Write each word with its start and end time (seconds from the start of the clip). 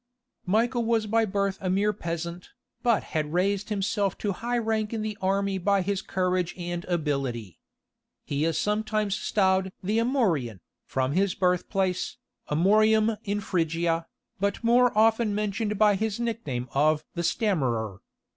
Michael 0.47 0.83
was 0.83 1.05
by 1.05 1.25
birth 1.25 1.59
a 1.61 1.69
mere 1.69 1.93
peasant, 1.93 2.49
but 2.81 3.03
had 3.13 3.33
raised 3.33 3.69
himself 3.69 4.17
to 4.17 4.31
high 4.31 4.57
rank 4.57 4.93
in 4.93 5.03
the 5.03 5.15
army 5.21 5.59
by 5.59 5.83
his 5.83 6.01
courage 6.01 6.55
and 6.57 6.83
ability. 6.85 7.59
He 8.25 8.43
is 8.43 8.57
sometimes 8.57 9.13
styled 9.15 9.71
"the 9.83 9.99
Amorian," 9.99 10.59
from 10.87 11.11
his 11.11 11.35
birth 11.35 11.69
place, 11.69 12.17
Amorium 12.49 13.15
in 13.25 13.41
Phrygia, 13.41 14.07
but 14.39 14.63
more 14.63 14.91
often 14.97 15.35
mentioned 15.35 15.77
by 15.77 15.93
his 15.93 16.19
nickname 16.19 16.67
of 16.71 17.05
"the 17.13 17.21
Stammerer." 17.21 17.99